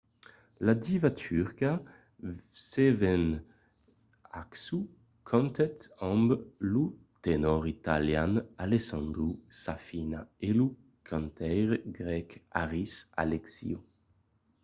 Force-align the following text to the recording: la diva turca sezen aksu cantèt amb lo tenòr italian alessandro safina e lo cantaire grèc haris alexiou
la 0.65 0.73
diva 0.85 1.09
turca 1.21 1.71
sezen 2.67 3.23
aksu 4.41 4.79
cantèt 5.29 5.77
amb 6.09 6.27
lo 6.71 6.83
tenòr 7.23 7.63
italian 7.75 8.33
alessandro 8.65 9.29
safina 9.63 10.19
e 10.47 10.49
lo 10.57 10.67
cantaire 11.09 11.75
grèc 11.99 12.29
haris 12.57 12.93
alexiou 13.23 13.81